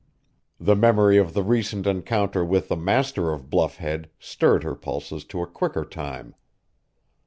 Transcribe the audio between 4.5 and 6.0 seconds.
her pulses to a quicker